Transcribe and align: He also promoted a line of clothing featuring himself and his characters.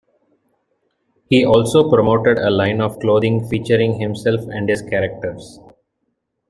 He 1.29 1.45
also 1.45 1.87
promoted 1.87 2.39
a 2.39 2.49
line 2.49 2.81
of 2.81 2.97
clothing 2.99 3.47
featuring 3.47 3.99
himself 3.99 4.41
and 4.49 4.67
his 4.67 4.81
characters. 4.81 5.59